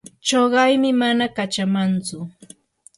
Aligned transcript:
chuqaymi 0.27 0.89
mana 1.01 1.25
kachamantsu. 1.35 2.17